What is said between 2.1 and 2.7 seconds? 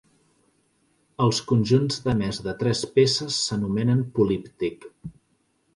més de